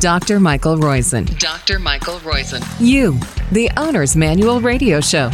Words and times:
Dr. 0.00 0.40
Michael 0.40 0.76
Roizen. 0.76 1.38
Dr. 1.38 1.78
Michael 1.78 2.18
Roizen. 2.18 2.62
You, 2.78 3.18
the 3.50 3.70
Owner's 3.78 4.14
Manual 4.14 4.60
Radio 4.60 5.00
Show. 5.00 5.30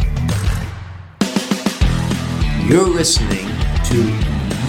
You're 2.65 2.87
listening 2.87 3.45
to 3.85 3.97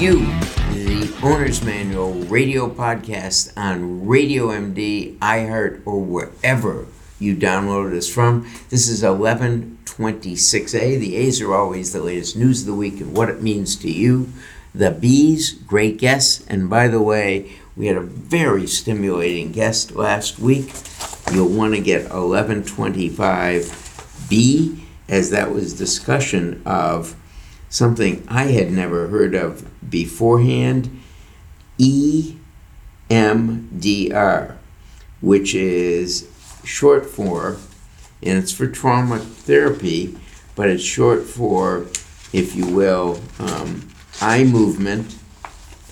You, 0.00 0.26
the 0.74 1.16
Owner's 1.22 1.62
Manual 1.62 2.12
radio 2.24 2.68
podcast 2.68 3.52
on 3.56 4.04
Radio 4.04 4.48
MD, 4.48 5.16
iHeart, 5.18 5.82
or 5.86 6.00
wherever 6.00 6.86
you 7.20 7.36
downloaded 7.36 7.96
us 7.96 8.08
from. 8.08 8.50
This 8.70 8.88
is 8.88 9.04
1126A. 9.04 10.98
The 10.98 11.16
A's 11.16 11.40
are 11.40 11.54
always 11.54 11.92
the 11.92 12.02
latest 12.02 12.36
news 12.36 12.62
of 12.62 12.66
the 12.66 12.74
week 12.74 13.00
and 13.00 13.16
what 13.16 13.28
it 13.28 13.42
means 13.42 13.76
to 13.76 13.90
you. 13.90 14.32
The 14.74 14.90
B's, 14.90 15.52
great 15.52 15.98
guests. 15.98 16.44
And 16.48 16.68
by 16.68 16.88
the 16.88 17.00
way, 17.00 17.52
we 17.76 17.86
had 17.86 17.96
a 17.96 18.00
very 18.00 18.66
stimulating 18.66 19.52
guest 19.52 19.92
last 19.92 20.38
week. 20.38 20.74
You'll 21.32 21.48
want 21.48 21.74
to 21.74 21.80
get 21.80 22.10
1125B, 22.10 24.80
as 25.08 25.30
that 25.30 25.50
was 25.50 25.72
discussion 25.74 26.60
of 26.64 27.16
something 27.68 28.24
I 28.28 28.44
had 28.44 28.70
never 28.70 29.08
heard 29.08 29.34
of 29.34 29.68
beforehand 29.90 31.00
EMDR, 31.80 32.36
which 35.20 35.52
is 35.54 36.30
short 36.62 37.06
for, 37.06 37.56
and 38.22 38.38
it's 38.38 38.52
for 38.52 38.68
trauma 38.68 39.18
therapy, 39.18 40.16
but 40.54 40.68
it's 40.68 40.84
short 40.84 41.24
for, 41.24 41.86
if 42.32 42.54
you 42.54 42.66
will, 42.66 43.20
um, 43.40 43.88
eye 44.20 44.44
movement 44.44 45.16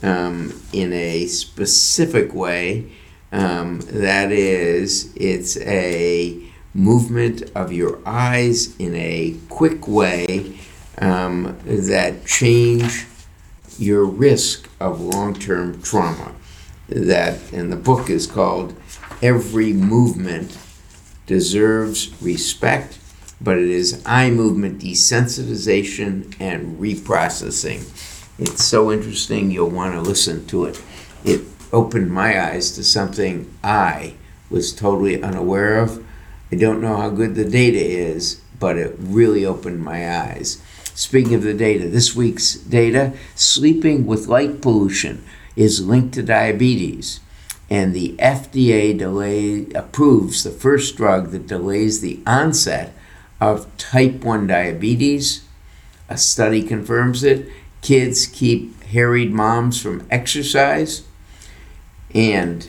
um, 0.02 0.52
in 0.72 0.92
a 0.92 1.26
specific 1.26 2.34
way. 2.34 2.90
Um, 3.30 3.80
that 3.80 4.30
is, 4.30 5.12
it's 5.16 5.56
a 5.58 6.38
movement 6.74 7.50
of 7.54 7.72
your 7.72 8.00
eyes 8.06 8.76
in 8.78 8.94
a 8.94 9.36
quick 9.48 9.88
way 9.88 10.58
um, 10.98 11.58
that 11.64 12.26
change 12.26 13.06
your 13.78 14.04
risk 14.04 14.68
of 14.80 15.00
long-term 15.00 15.82
trauma. 15.82 16.34
That, 16.88 17.38
and 17.52 17.72
the 17.72 17.76
book 17.76 18.10
is 18.10 18.26
called 18.26 18.74
"Every 19.22 19.72
Movement 19.72 20.58
Deserves 21.26 22.12
Respect," 22.20 22.98
but 23.40 23.56
it 23.56 23.68
is 23.68 24.02
eye 24.04 24.30
movement 24.30 24.82
desensitization 24.82 26.34
and 26.38 26.78
reprocessing. 26.78 27.80
It's 28.38 28.64
so 28.64 28.90
interesting, 28.90 29.50
you'll 29.50 29.70
want 29.70 29.94
to 29.94 30.00
listen 30.00 30.46
to 30.46 30.64
it. 30.64 30.82
It 31.24 31.42
opened 31.72 32.10
my 32.10 32.42
eyes 32.42 32.72
to 32.72 32.84
something 32.84 33.52
I 33.62 34.14
was 34.48 34.72
totally 34.72 35.22
unaware 35.22 35.78
of. 35.78 36.04
I 36.50 36.56
don't 36.56 36.80
know 36.80 36.96
how 36.96 37.10
good 37.10 37.34
the 37.34 37.44
data 37.44 37.78
is, 37.78 38.40
but 38.58 38.76
it 38.78 38.96
really 38.98 39.44
opened 39.44 39.82
my 39.82 40.10
eyes. 40.18 40.62
Speaking 40.94 41.34
of 41.34 41.42
the 41.42 41.54
data, 41.54 41.88
this 41.88 42.14
week's 42.14 42.54
data 42.54 43.12
sleeping 43.34 44.06
with 44.06 44.28
light 44.28 44.60
pollution 44.60 45.24
is 45.56 45.86
linked 45.86 46.14
to 46.14 46.22
diabetes. 46.22 47.20
And 47.70 47.94
the 47.94 48.16
FDA 48.18 48.96
delay, 48.96 49.66
approves 49.74 50.42
the 50.42 50.50
first 50.50 50.96
drug 50.96 51.30
that 51.30 51.46
delays 51.46 52.00
the 52.00 52.20
onset 52.26 52.94
of 53.40 53.74
type 53.78 54.24
1 54.24 54.46
diabetes. 54.46 55.44
A 56.08 56.18
study 56.18 56.62
confirms 56.62 57.24
it 57.24 57.48
kids 57.82 58.26
keep 58.26 58.82
harried 58.84 59.32
moms 59.32 59.80
from 59.80 60.06
exercise, 60.10 61.02
and 62.14 62.68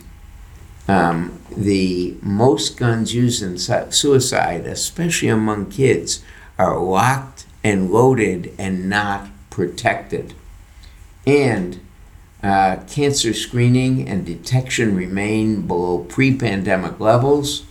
um, 0.88 1.40
the 1.56 2.18
most 2.22 2.78
guns 2.78 3.14
used 3.14 3.42
in 3.42 3.58
suicide, 3.58 4.66
especially 4.66 5.30
among 5.30 5.70
kids, 5.70 6.24
are 6.58 6.78
locked 6.80 7.46
and 7.64 7.92
loaded 7.92 8.54
and 8.58 8.90
not 8.90 9.30
protected. 9.50 10.34
And 11.26 11.80
uh, 12.42 12.78
cancer 12.90 13.34
screening 13.34 14.08
and 14.08 14.26
detection 14.26 14.96
remain 14.96 15.66
below 15.66 16.00
pre 16.00 16.36
pandemic 16.38 17.00
levels, 17.00 17.64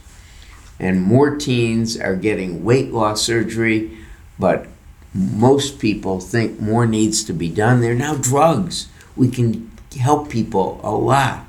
and 0.81 1.03
more 1.03 1.37
teens 1.37 2.00
are 2.00 2.17
getting 2.17 2.65
weight 2.65 2.93
loss 2.93 3.22
surgery, 3.22 3.99
but 4.38 4.67
most 5.15 5.78
people 5.78 6.21
think 6.21 6.61
more 6.61 6.87
needs 6.87 7.23
to 7.25 7.33
be 7.33 7.49
done. 7.49 7.81
There 7.81 7.93
are 7.93 7.97
now 7.97 8.15
drugs. 8.15 8.89
We 9.17 9.28
can 9.28 9.71
help 9.99 10.31
people 10.31 10.81
a 10.83 10.91
lot. 10.91 11.47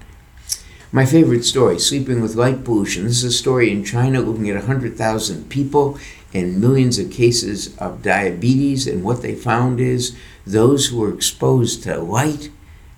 My 0.91 1.05
favorite 1.05 1.43
story, 1.43 1.79
Sleeping 1.79 2.21
with 2.21 2.35
Light 2.35 2.63
Pollution. 2.63 3.05
This 3.05 3.23
is 3.23 3.23
a 3.23 3.31
story 3.31 3.71
in 3.71 3.83
China 3.83 4.21
looking 4.21 4.49
at 4.49 4.57
100,000 4.57 5.49
people 5.49 5.97
and 6.33 6.59
millions 6.59 6.99
of 6.99 7.11
cases 7.11 7.75
of 7.77 8.03
diabetes. 8.03 8.85
And 8.85 9.03
what 9.03 9.21
they 9.21 9.33
found 9.33 9.79
is 9.79 10.15
those 10.45 10.87
who 10.87 10.99
were 10.99 11.13
exposed 11.13 11.83
to 11.83 11.99
light 11.99 12.51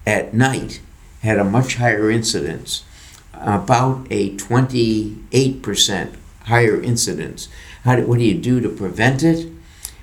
at 0.06 0.34
night 0.34 0.82
had 1.22 1.40
a 1.40 1.44
much 1.44 1.76
higher 1.76 2.09
incidence, 2.09 2.84
about 3.34 4.08
a 4.09 4.36
28% 4.36 6.16
higher 6.44 6.82
incidence. 6.82 7.47
How 7.84 7.96
do, 7.96 8.06
what 8.06 8.20
do 8.20 8.26
you 8.26 8.40
do 8.40 8.59
to 8.62 8.70
prevent 8.70 9.24
it? 9.24 9.52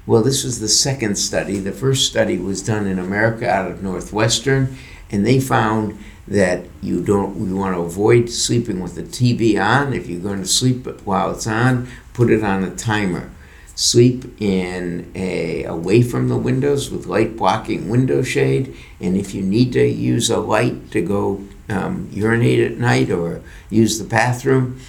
Well, 0.04 0.22
this 0.22 0.42
was 0.42 0.58
the 0.58 0.68
second 0.68 1.16
study. 1.16 1.58
The 1.58 1.70
first 1.70 2.08
study 2.08 2.36
was 2.36 2.62
done 2.62 2.86
in 2.86 2.98
America 2.98 3.48
out 3.48 3.70
of 3.70 3.82
Northwestern, 3.82 4.76
and 5.10 5.24
they 5.24 5.38
found 5.38 5.98
that 6.26 6.64
you 6.80 7.04
don't 7.04 7.36
you 7.46 7.56
want 7.56 7.76
to 7.76 7.82
avoid 7.82 8.28
sleeping 8.28 8.80
with 8.80 8.96
the 8.96 9.04
TV 9.04 9.62
on. 9.62 9.92
If 9.92 10.08
you're 10.08 10.20
going 10.20 10.42
to 10.42 10.48
sleep 10.48 10.86
while 11.02 11.30
it's 11.30 11.46
on, 11.46 11.88
put 12.14 12.30
it 12.30 12.42
on 12.42 12.64
a 12.64 12.74
timer. 12.74 13.30
Sleep 13.76 14.24
in 14.40 15.10
a 15.14 15.64
away 15.64 16.02
from 16.02 16.28
the 16.28 16.36
windows 16.36 16.90
with 16.90 17.06
light 17.06 17.36
blocking 17.36 17.88
window 17.88 18.22
shade, 18.22 18.76
and 19.00 19.16
if 19.16 19.34
you 19.34 19.42
need 19.42 19.72
to 19.74 19.86
use 19.86 20.30
a 20.30 20.38
light 20.38 20.90
to 20.90 21.00
go 21.00 21.44
um, 21.68 22.08
urinate 22.12 22.72
at 22.72 22.76
night 22.76 23.10
or 23.10 23.40
use 23.70 23.98
the 23.98 24.04
bathroom, 24.04 24.80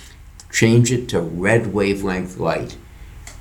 change 0.51 0.91
it 0.91 1.07
to 1.09 1.21
red 1.21 1.71
wavelength 1.71 2.37
light. 2.37 2.77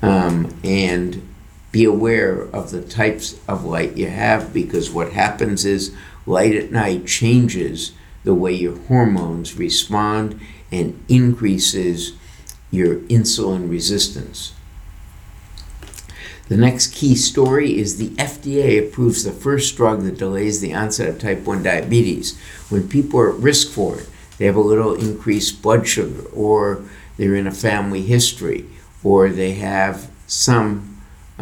Um, 0.01 0.53
and 0.63 1.32
be 1.73 1.83
aware 1.83 2.39
of 2.39 2.69
the 2.69 2.83
types 2.83 3.35
of 3.47 3.65
light 3.65 3.97
you 3.97 4.07
have 4.07 4.53
because 4.53 4.91
what 4.91 5.11
happens 5.11 5.65
is 5.65 5.93
light 6.27 6.55
at 6.55 6.71
night 6.71 7.07
changes 7.07 7.93
the 8.23 8.33
way 8.33 8.53
your 8.53 8.77
hormones 8.81 9.57
respond 9.57 10.39
and 10.71 11.03
increases 11.09 12.13
your 12.69 12.97
insulin 13.01 13.69
resistance. 13.69 14.53
The 16.47 16.57
next 16.57 16.93
key 16.93 17.15
story 17.15 17.79
is 17.79 17.97
the 17.97 18.09
FDA 18.09 18.87
approves 18.87 19.23
the 19.23 19.31
first 19.31 19.75
drug 19.75 20.03
that 20.03 20.19
delays 20.19 20.61
the 20.61 20.75
onset 20.75 21.09
of 21.09 21.19
type 21.19 21.39
1 21.39 21.63
diabetes. 21.63 22.39
When 22.69 22.87
people 22.87 23.19
are 23.19 23.33
at 23.33 23.39
risk 23.39 23.71
for 23.71 23.99
it, 23.99 24.09
they 24.37 24.45
have 24.45 24.55
a 24.55 24.61
little 24.61 24.93
increased 24.93 25.63
blood 25.63 25.87
sugar, 25.87 26.27
or 26.29 26.83
they're 27.17 27.35
in 27.35 27.47
a 27.47 27.51
family 27.51 28.03
history, 28.03 28.67
or 29.03 29.29
they 29.29 29.53
have 29.53 30.11
some 30.27 30.92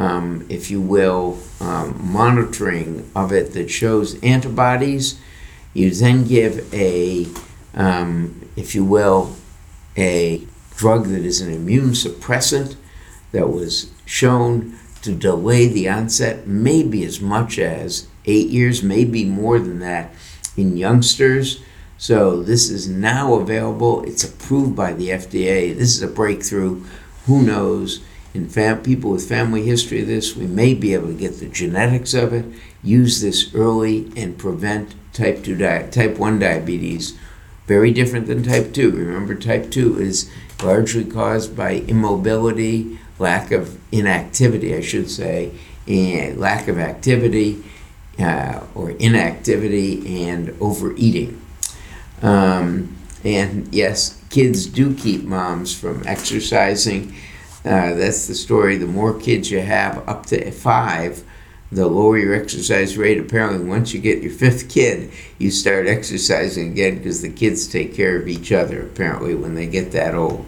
um, 0.01 0.47
if 0.49 0.71
you 0.71 0.81
will, 0.81 1.37
um, 1.59 2.11
monitoring 2.11 3.07
of 3.15 3.31
it 3.31 3.53
that 3.53 3.69
shows 3.69 4.19
antibodies. 4.23 5.19
You 5.75 5.91
then 5.91 6.25
give 6.25 6.73
a, 6.73 7.27
um, 7.75 8.49
if 8.55 8.73
you 8.73 8.83
will, 8.83 9.35
a 9.95 10.41
drug 10.75 11.05
that 11.05 11.21
is 11.21 11.39
an 11.39 11.53
immune 11.53 11.91
suppressant 11.91 12.77
that 13.31 13.49
was 13.49 13.91
shown 14.05 14.75
to 15.03 15.13
delay 15.13 15.67
the 15.67 15.87
onset 15.87 16.47
maybe 16.47 17.03
as 17.05 17.21
much 17.21 17.59
as 17.59 18.07
eight 18.25 18.49
years, 18.49 18.81
maybe 18.81 19.23
more 19.23 19.59
than 19.59 19.77
that 19.79 20.11
in 20.57 20.77
youngsters. 20.77 21.61
So 21.99 22.41
this 22.41 22.71
is 22.71 22.89
now 22.89 23.35
available. 23.35 24.03
It's 24.05 24.23
approved 24.23 24.75
by 24.75 24.93
the 24.93 25.09
FDA. 25.09 25.77
This 25.77 25.95
is 25.95 26.01
a 26.01 26.07
breakthrough. 26.07 26.83
Who 27.27 27.43
knows? 27.43 28.01
In 28.33 28.47
fam- 28.47 28.81
people 28.81 29.11
with 29.11 29.27
family 29.27 29.63
history 29.63 30.01
of 30.01 30.07
this, 30.07 30.35
we 30.35 30.47
may 30.47 30.73
be 30.73 30.93
able 30.93 31.07
to 31.07 31.13
get 31.13 31.39
the 31.39 31.47
genetics 31.47 32.13
of 32.13 32.33
it, 32.33 32.45
use 32.83 33.21
this 33.21 33.53
early, 33.53 34.11
and 34.15 34.37
prevent 34.37 34.95
type 35.13 35.43
2 35.43 35.57
di- 35.57 35.87
type 35.89 36.17
1 36.17 36.39
diabetes. 36.39 37.17
Very 37.67 37.91
different 37.91 38.27
than 38.27 38.43
type 38.43 38.73
2. 38.73 38.91
Remember, 38.91 39.35
type 39.35 39.69
2 39.71 39.99
is 39.99 40.31
largely 40.63 41.03
caused 41.03 41.55
by 41.55 41.71
immobility, 41.87 42.99
lack 43.19 43.51
of 43.51 43.77
inactivity, 43.91 44.75
I 44.75 44.81
should 44.81 45.09
say, 45.09 45.51
and 45.87 46.39
lack 46.39 46.67
of 46.67 46.79
activity 46.79 47.63
uh, 48.19 48.61
or 48.75 48.91
inactivity 48.91 50.27
and 50.29 50.55
overeating. 50.59 51.41
Um, 52.21 52.95
and 53.23 53.73
yes, 53.73 54.21
kids 54.29 54.65
do 54.65 54.93
keep 54.95 55.23
moms 55.23 55.77
from 55.77 56.03
exercising 56.05 57.15
uh, 57.63 57.93
that's 57.93 58.27
the 58.27 58.35
story. 58.35 58.77
The 58.77 58.87
more 58.87 59.17
kids 59.19 59.51
you 59.51 59.61
have, 59.61 60.07
up 60.07 60.25
to 60.27 60.51
five, 60.51 61.23
the 61.71 61.87
lower 61.87 62.17
your 62.17 62.33
exercise 62.33 62.97
rate. 62.97 63.19
Apparently, 63.19 63.63
once 63.63 63.93
you 63.93 64.01
get 64.01 64.21
your 64.21 64.31
fifth 64.31 64.69
kid, 64.69 65.11
you 65.37 65.51
start 65.51 65.87
exercising 65.87 66.71
again 66.71 66.97
because 66.97 67.21
the 67.21 67.31
kids 67.31 67.67
take 67.67 67.93
care 67.93 68.17
of 68.17 68.27
each 68.27 68.51
other, 68.51 68.81
apparently, 68.81 69.35
when 69.35 69.55
they 69.55 69.67
get 69.67 69.91
that 69.91 70.15
old. 70.15 70.45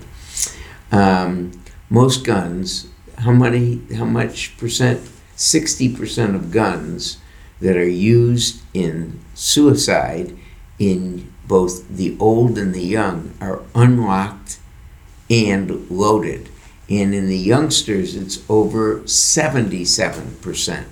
Um, 0.91 1.51
most 1.89 2.25
guns, 2.25 2.87
how 3.19 3.31
many, 3.31 3.81
how 3.95 4.05
much 4.05 4.57
percent? 4.57 5.09
60% 5.37 6.35
of 6.35 6.51
guns 6.51 7.17
that 7.59 7.77
are 7.77 7.87
used 7.87 8.61
in 8.73 9.19
suicide 9.33 10.35
in 10.77 11.33
both 11.47 11.87
the 11.87 12.15
old 12.19 12.57
and 12.57 12.73
the 12.73 12.83
young 12.83 13.33
are 13.39 13.61
unlocked 13.73 14.59
and 15.29 15.89
loaded. 15.89 16.49
And 16.89 17.13
in 17.13 17.27
the 17.27 17.37
youngsters, 17.37 18.15
it's 18.15 18.43
over 18.49 18.99
77%. 19.01 20.85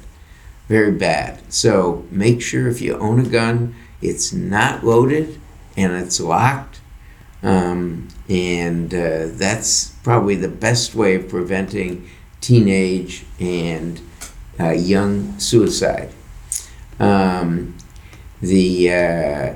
Very 0.68 0.92
bad. 0.92 1.42
So 1.52 2.06
make 2.10 2.42
sure 2.42 2.70
if 2.70 2.82
you 2.82 2.98
own 2.98 3.20
a 3.20 3.30
gun, 3.30 3.76
it's 4.02 4.32
not 4.32 4.86
loaded 4.86 5.40
and 5.76 5.92
it's 5.94 6.20
locked. 6.20 6.80
Um, 7.44 8.08
and 8.30 8.94
uh, 8.94 9.28
that's 9.32 9.90
probably 10.04 10.36
the 10.36 10.48
best 10.48 10.96
way 10.96 11.16
of 11.16 11.28
preventing 11.28 12.10
teenage 12.40 13.26
and 13.40 14.00
uh, 14.60 14.70
young 14.70 15.38
suicide. 15.40 16.14
Um, 17.00 17.76
the 18.42 18.92
uh, 18.92 19.54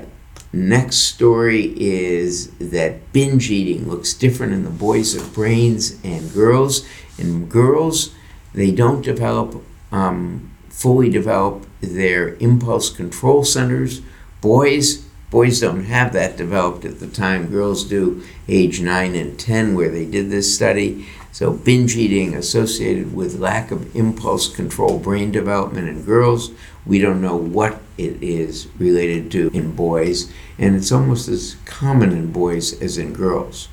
next 0.52 0.96
story 0.96 1.74
is 1.76 2.50
that 2.58 3.12
binge 3.12 3.50
eating 3.50 3.88
looks 3.88 4.14
different 4.14 4.52
in 4.52 4.64
the 4.64 4.70
boys' 4.70 5.14
of 5.14 5.34
brains 5.34 5.98
and 6.04 6.32
girls. 6.32 6.86
In 7.18 7.46
girls, 7.46 8.14
they 8.54 8.70
don't 8.70 9.02
develop, 9.02 9.62
um, 9.92 10.50
fully 10.68 11.08
develop 11.08 11.66
their 11.80 12.34
impulse 12.36 12.90
control 12.90 13.44
centers. 13.44 14.00
Boys, 14.40 15.04
boys 15.30 15.60
don't 15.60 15.84
have 15.84 16.12
that 16.12 16.36
developed 16.36 16.84
at 16.84 17.00
the 17.00 17.06
time 17.06 17.48
girls 17.48 17.84
do, 17.84 18.22
age 18.48 18.80
9 18.80 19.14
and 19.14 19.38
10, 19.38 19.74
where 19.74 19.90
they 19.90 20.04
did 20.04 20.30
this 20.30 20.54
study. 20.54 21.06
So, 21.32 21.52
binge 21.52 21.96
eating 21.96 22.34
associated 22.34 23.14
with 23.14 23.38
lack 23.38 23.70
of 23.70 23.94
impulse 23.94 24.48
control 24.48 24.98
brain 24.98 25.30
development 25.30 25.88
in 25.88 26.02
girls. 26.02 26.50
We 26.86 26.98
don't 26.98 27.20
know 27.20 27.36
what 27.36 27.80
it 27.98 28.22
is 28.22 28.68
related 28.78 29.30
to 29.32 29.50
in 29.52 29.74
boys, 29.74 30.32
and 30.58 30.76
it's 30.76 30.92
almost 30.92 31.28
as 31.28 31.56
common 31.64 32.12
in 32.12 32.32
boys 32.32 32.80
as 32.80 32.98
in 32.98 33.12
girls. 33.12 33.68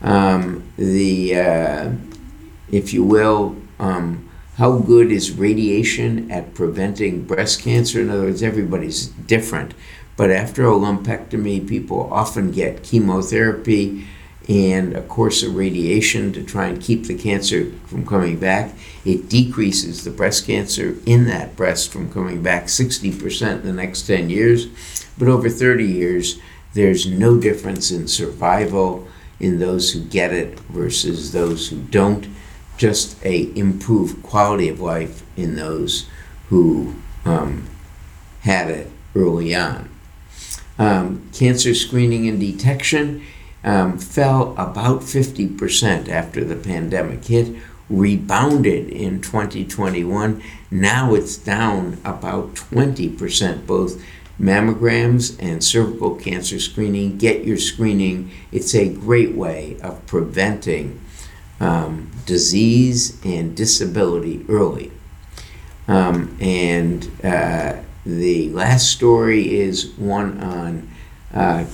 Um, 0.00 0.64
the, 0.76 1.36
uh, 1.36 1.92
if 2.70 2.92
you 2.92 3.04
will, 3.04 3.56
um, 3.78 4.28
how 4.56 4.78
good 4.78 5.10
is 5.10 5.32
radiation 5.32 6.30
at 6.30 6.54
preventing 6.54 7.24
breast 7.24 7.62
cancer? 7.62 8.00
In 8.00 8.10
other 8.10 8.24
words, 8.24 8.42
everybody's 8.42 9.06
different. 9.06 9.74
But 10.16 10.30
after 10.30 10.66
a 10.66 10.72
lumpectomy, 10.72 11.66
people 11.66 12.12
often 12.12 12.52
get 12.52 12.82
chemotherapy 12.82 14.06
and 14.48 14.94
a 14.96 15.02
course 15.02 15.42
of 15.42 15.54
radiation 15.54 16.32
to 16.32 16.42
try 16.42 16.66
and 16.66 16.82
keep 16.82 17.06
the 17.06 17.16
cancer 17.16 17.72
from 17.86 18.06
coming 18.06 18.38
back. 18.38 18.74
It 19.04 19.28
decreases 19.28 20.04
the 20.04 20.10
breast 20.10 20.46
cancer 20.46 20.96
in 21.06 21.26
that 21.26 21.56
breast 21.56 21.92
from 21.92 22.12
coming 22.12 22.42
back 22.42 22.64
60% 22.64 23.60
in 23.60 23.62
the 23.62 23.72
next 23.72 24.02
10 24.02 24.30
years. 24.30 24.68
But 25.18 25.28
over 25.28 25.48
30 25.48 25.84
years, 25.84 26.38
there's 26.74 27.06
no 27.06 27.38
difference 27.38 27.90
in 27.90 28.08
survival 28.08 29.06
in 29.38 29.58
those 29.58 29.92
who 29.92 30.00
get 30.04 30.32
it 30.32 30.58
versus 30.60 31.32
those 31.32 31.68
who 31.68 31.80
don't. 31.82 32.28
Just 32.76 33.22
a 33.24 33.56
improved 33.56 34.22
quality 34.22 34.68
of 34.68 34.80
life 34.80 35.22
in 35.36 35.56
those 35.56 36.08
who 36.48 36.94
um, 37.24 37.68
had 38.40 38.70
it 38.70 38.90
early 39.14 39.54
on. 39.54 39.88
Um, 40.78 41.28
cancer 41.32 41.74
screening 41.74 42.26
and 42.28 42.40
detection 42.40 43.24
um, 43.64 43.98
fell 43.98 44.52
about 44.52 45.00
50% 45.00 46.08
after 46.08 46.44
the 46.44 46.56
pandemic 46.56 47.24
hit, 47.24 47.56
rebounded 47.88 48.88
in 48.88 49.20
2021. 49.20 50.42
Now 50.70 51.14
it's 51.14 51.36
down 51.36 51.98
about 52.04 52.54
20%, 52.54 53.66
both 53.66 54.02
mammograms 54.40 55.36
and 55.40 55.62
cervical 55.62 56.16
cancer 56.16 56.58
screening. 56.58 57.18
Get 57.18 57.44
your 57.44 57.58
screening, 57.58 58.30
it's 58.50 58.74
a 58.74 58.92
great 58.92 59.34
way 59.34 59.76
of 59.82 60.04
preventing 60.06 61.00
um, 61.60 62.10
disease 62.26 63.20
and 63.24 63.56
disability 63.56 64.44
early. 64.48 64.90
Um, 65.86 66.36
and 66.40 67.08
uh, 67.22 67.76
the 68.04 68.50
last 68.50 68.90
story 68.90 69.60
is 69.60 69.92
one 69.92 70.40
on 70.40 70.88
uh, 71.32 71.64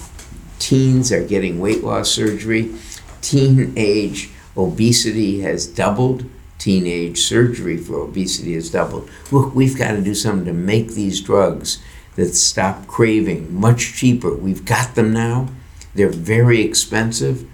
teens 0.59 1.13
are 1.13 1.25
getting 1.25 1.61
weight 1.61 1.83
loss 1.83 2.11
surgery. 2.11 2.75
Teenage 3.21 4.31
obesity 4.57 5.41
has 5.41 5.67
doubled. 5.67 6.25
Teenage 6.59 7.19
surgery 7.19 7.77
for 7.77 8.01
obesity 8.01 8.55
has 8.55 8.71
doubled. 8.71 9.09
Look, 9.31 9.55
we've 9.55 9.79
got 9.79 9.93
to 9.93 10.03
do 10.03 10.15
something 10.15 10.47
to 10.47 10.53
make 10.53 10.89
these 10.89 11.21
drugs 11.21 11.83
that 12.17 12.35
stop 12.35 12.87
craving 12.87 13.55
much 13.55 13.95
cheaper. 13.95 14.35
We've 14.35 14.65
got 14.65 14.95
them 14.97 15.13
now. 15.13 15.49
They're 15.95 16.09
very 16.09 16.63
expensive, 16.63 17.49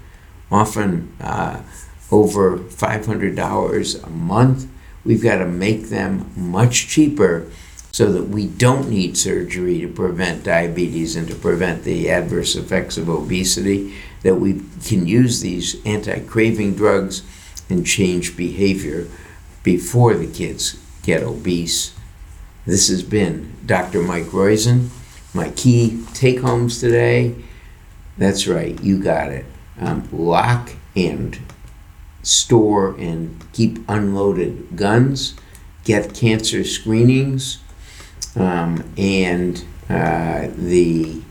often 0.51 1.15
uh, 1.21 1.61
over 2.11 2.57
$500 2.57 4.03
a 4.03 4.09
month. 4.09 4.67
We've 5.03 5.21
got 5.21 5.37
to 5.37 5.45
make 5.45 5.89
them 5.89 6.31
much 6.35 6.87
cheaper 6.87 7.49
so 7.95 8.11
that 8.11 8.27
we 8.27 8.45
don't 8.45 8.89
need 8.89 9.15
surgery 9.15 9.79
to 9.79 9.87
prevent 9.87 10.43
diabetes 10.43 11.15
and 11.15 11.29
to 11.29 11.33
prevent 11.33 11.81
the 11.85 12.09
adverse 12.09 12.53
effects 12.53 12.97
of 12.97 13.07
obesity, 13.07 13.95
that 14.21 14.35
we 14.35 14.61
can 14.85 15.07
use 15.07 15.39
these 15.39 15.81
anti 15.85 16.19
craving 16.25 16.75
drugs 16.75 17.23
and 17.69 17.87
change 17.87 18.35
behavior 18.35 19.07
before 19.63 20.13
the 20.13 20.27
kids 20.27 20.77
get 21.03 21.23
obese. 21.23 21.95
This 22.65 22.89
has 22.89 23.01
been 23.01 23.53
Dr. 23.65 24.01
Mike 24.01 24.25
Roizen. 24.25 24.89
My 25.33 25.51
key 25.51 26.03
take 26.13 26.41
homes 26.41 26.81
today 26.81 27.33
that's 28.17 28.45
right, 28.45 28.77
you 28.83 29.01
got 29.01 29.31
it. 29.31 29.45
Um, 29.79 30.09
lock 30.11 30.71
and 30.97 31.39
store 32.23 32.93
and 32.97 33.41
keep 33.53 33.87
unloaded 33.87 34.75
guns, 34.75 35.35
get 35.85 36.13
cancer 36.13 36.65
screenings 36.65 37.59
um, 38.35 38.83
and 38.97 39.63
uh, 39.89 40.47
the 40.55 41.21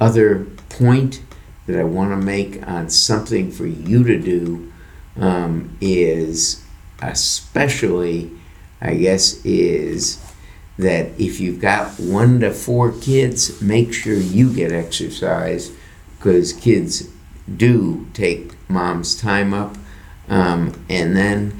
other 0.00 0.46
point 0.68 1.22
that 1.66 1.78
I 1.78 1.84
want 1.84 2.10
to 2.10 2.16
make 2.16 2.66
on 2.66 2.88
something 2.88 3.50
for 3.50 3.66
you 3.66 4.04
to 4.04 4.18
do 4.18 4.72
um, 5.16 5.76
is 5.80 6.64
especially, 7.02 8.30
I 8.80 8.94
guess, 8.94 9.44
is 9.44 10.24
that 10.78 11.08
if 11.18 11.40
you've 11.40 11.60
got 11.60 11.98
one 11.98 12.40
to 12.40 12.52
four 12.52 12.92
kids, 12.92 13.60
make 13.60 13.92
sure 13.92 14.14
you 14.14 14.52
get 14.52 14.72
exercise 14.72 15.72
because 16.16 16.52
kids 16.52 17.08
do 17.56 18.06
take 18.14 18.52
mom's 18.70 19.14
time 19.20 19.52
up. 19.52 19.76
Um, 20.28 20.84
and 20.88 21.16
then 21.16 21.52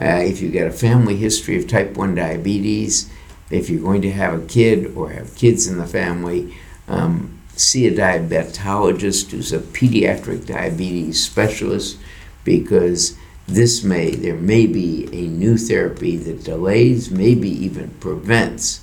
uh, 0.00 0.22
if 0.22 0.40
you've 0.40 0.54
got 0.54 0.66
a 0.66 0.72
family 0.72 1.16
history 1.16 1.56
of 1.56 1.68
type 1.68 1.96
1 1.96 2.14
diabetes, 2.14 3.10
if 3.54 3.70
you're 3.70 3.82
going 3.82 4.02
to 4.02 4.12
have 4.12 4.34
a 4.34 4.46
kid 4.46 4.96
or 4.96 5.10
have 5.10 5.36
kids 5.36 5.66
in 5.66 5.78
the 5.78 5.86
family, 5.86 6.54
um, 6.88 7.40
see 7.56 7.86
a 7.86 7.92
diabetologist 7.92 9.30
who's 9.30 9.52
a 9.52 9.58
pediatric 9.58 10.46
diabetes 10.46 11.22
specialist 11.22 11.98
because 12.42 13.16
this 13.46 13.84
may 13.84 14.10
there 14.10 14.36
may 14.36 14.66
be 14.66 15.08
a 15.12 15.28
new 15.28 15.56
therapy 15.56 16.16
that 16.16 16.44
delays 16.44 17.10
maybe 17.10 17.48
even 17.48 17.90
prevents 18.00 18.80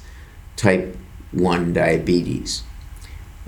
type 0.55 0.95
1 1.31 1.73
diabetes. 1.73 2.63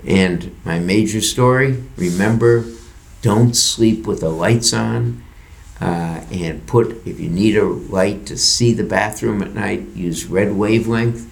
And 0.06 0.54
my 0.64 0.78
major 0.78 1.20
story 1.20 1.82
remember 1.96 2.64
don't 3.22 3.54
sleep 3.54 4.06
with 4.06 4.20
the 4.20 4.28
lights 4.28 4.72
on 4.72 5.22
uh, 5.80 6.24
and 6.30 6.66
put, 6.66 7.06
if 7.06 7.18
you 7.18 7.28
need 7.28 7.56
a 7.56 7.64
light 7.64 8.26
to 8.26 8.36
see 8.36 8.72
the 8.72 8.84
bathroom 8.84 9.42
at 9.42 9.54
night, 9.54 9.80
use 9.94 10.26
red 10.26 10.52
wavelength 10.52 11.30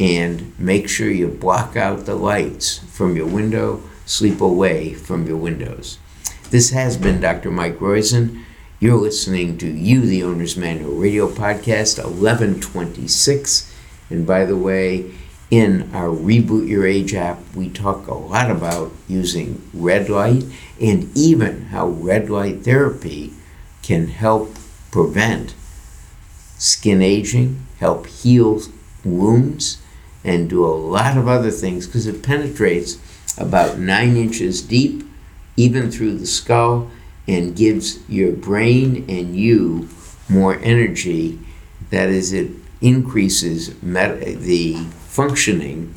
and 0.00 0.58
make 0.58 0.88
sure 0.88 1.10
you 1.10 1.28
block 1.28 1.76
out 1.76 2.06
the 2.06 2.14
lights 2.14 2.78
from 2.78 3.16
your 3.16 3.26
window, 3.26 3.82
sleep 4.06 4.40
away 4.40 4.94
from 4.94 5.26
your 5.26 5.36
windows. 5.36 5.98
This 6.50 6.70
has 6.70 6.96
been 6.96 7.20
Dr. 7.20 7.50
Mike 7.50 7.78
Roizen. 7.78 8.44
You're 8.80 8.96
listening 8.96 9.58
to 9.58 9.66
You, 9.66 10.02
the 10.02 10.22
Owner's 10.22 10.56
Manual 10.56 10.94
Radio 10.94 11.28
Podcast 11.28 11.98
1126. 11.98 13.74
And 14.08 14.26
by 14.26 14.44
the 14.44 14.56
way, 14.56 15.12
in 15.50 15.94
our 15.94 16.08
Reboot 16.08 16.68
Your 16.68 16.86
Age 16.86 17.14
app, 17.14 17.38
we 17.54 17.68
talk 17.68 18.06
a 18.06 18.14
lot 18.14 18.50
about 18.50 18.92
using 19.08 19.62
red 19.74 20.08
light 20.08 20.44
and 20.80 21.10
even 21.16 21.66
how 21.66 21.88
red 21.88 22.30
light 22.30 22.62
therapy 22.62 23.32
can 23.88 24.08
help 24.08 24.54
prevent 24.90 25.54
skin 26.58 27.00
aging, 27.00 27.66
help 27.80 28.06
heal 28.06 28.60
wounds 29.02 29.80
and 30.22 30.50
do 30.50 30.62
a 30.62 30.68
lot 30.94 31.16
of 31.16 31.26
other 31.26 31.50
things 31.50 31.86
because 31.86 32.06
it 32.06 32.22
penetrates 32.22 32.98
about 33.38 33.78
nine 33.78 34.14
inches 34.14 34.60
deep, 34.60 35.02
even 35.56 35.90
through 35.90 36.18
the 36.18 36.26
skull, 36.26 36.90
and 37.26 37.56
gives 37.56 38.06
your 38.10 38.30
brain 38.30 39.06
and 39.08 39.34
you 39.34 39.88
more 40.28 40.58
energy. 40.60 41.38
That 41.88 42.10
is, 42.10 42.34
it 42.34 42.50
increases 42.82 43.74
the 43.80 44.74
functioning 44.98 45.94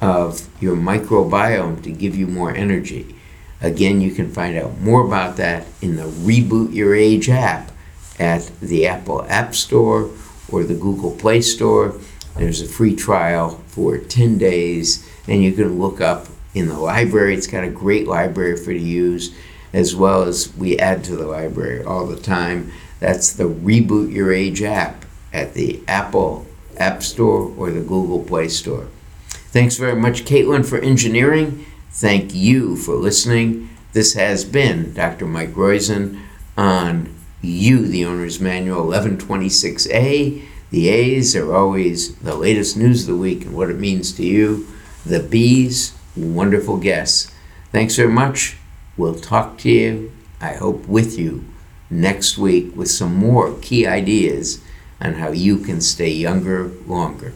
of 0.00 0.48
your 0.62 0.76
microbiome 0.76 1.82
to 1.82 1.90
give 1.90 2.14
you 2.14 2.28
more 2.28 2.54
energy. 2.54 3.16
Again, 3.62 4.00
you 4.00 4.10
can 4.10 4.30
find 4.30 4.58
out 4.58 4.80
more 4.80 5.06
about 5.06 5.36
that 5.36 5.66
in 5.80 5.96
the 5.96 6.02
Reboot 6.02 6.74
Your 6.74 6.94
Age 6.94 7.30
app 7.30 7.70
at 8.18 8.50
the 8.60 8.86
Apple 8.88 9.24
App 9.28 9.54
Store 9.54 10.10
or 10.50 10.64
the 10.64 10.74
Google 10.74 11.12
Play 11.12 11.40
Store. 11.40 11.94
There's 12.36 12.60
a 12.60 12.66
free 12.66 12.96
trial 12.96 13.62
for 13.68 13.98
10 13.98 14.36
days, 14.38 15.08
and 15.28 15.42
you 15.42 15.52
can 15.52 15.78
look 15.78 16.00
up 16.00 16.26
in 16.54 16.68
the 16.68 16.78
library. 16.78 17.34
It's 17.34 17.46
got 17.46 17.64
a 17.64 17.70
great 17.70 18.08
library 18.08 18.56
for 18.56 18.72
you 18.72 18.78
to 18.78 18.84
use, 18.84 19.34
as 19.72 19.94
well 19.94 20.22
as 20.24 20.54
we 20.56 20.78
add 20.78 21.04
to 21.04 21.16
the 21.16 21.26
library 21.26 21.84
all 21.84 22.06
the 22.06 22.20
time. 22.20 22.72
That's 22.98 23.32
the 23.32 23.44
Reboot 23.44 24.12
Your 24.12 24.32
Age 24.32 24.62
app 24.62 25.04
at 25.32 25.54
the 25.54 25.82
Apple 25.86 26.46
App 26.78 27.02
Store 27.02 27.52
or 27.56 27.70
the 27.70 27.80
Google 27.80 28.24
Play 28.24 28.48
Store. 28.48 28.88
Thanks 29.28 29.76
very 29.76 29.96
much, 29.96 30.24
Caitlin, 30.24 30.66
for 30.66 30.78
engineering. 30.78 31.66
Thank 31.92 32.34
you 32.34 32.76
for 32.76 32.94
listening. 32.94 33.68
This 33.92 34.14
has 34.14 34.46
been 34.46 34.94
Dr. 34.94 35.26
Mike 35.26 35.52
Roizen 35.52 36.22
on 36.56 37.14
You, 37.42 37.86
the 37.86 38.06
Owner's 38.06 38.40
Manual 38.40 38.86
1126A. 38.86 40.42
The 40.70 40.88
A's 40.88 41.36
are 41.36 41.54
always 41.54 42.16
the 42.16 42.34
latest 42.34 42.78
news 42.78 43.02
of 43.02 43.08
the 43.08 43.20
week 43.20 43.44
and 43.44 43.54
what 43.54 43.68
it 43.68 43.78
means 43.78 44.10
to 44.12 44.24
you. 44.24 44.66
The 45.04 45.20
B's, 45.20 45.94
wonderful 46.16 46.78
guests. 46.78 47.30
Thanks 47.72 47.96
very 47.96 48.10
much. 48.10 48.56
We'll 48.96 49.20
talk 49.20 49.58
to 49.58 49.70
you, 49.70 50.12
I 50.40 50.54
hope, 50.54 50.88
with 50.88 51.18
you 51.18 51.44
next 51.90 52.38
week 52.38 52.74
with 52.74 52.90
some 52.90 53.14
more 53.14 53.54
key 53.60 53.86
ideas 53.86 54.62
on 54.98 55.14
how 55.14 55.30
you 55.30 55.58
can 55.58 55.82
stay 55.82 56.08
younger 56.08 56.68
longer. 56.86 57.34